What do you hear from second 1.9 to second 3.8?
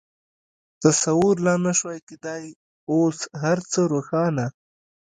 کېدای، اوس هر څه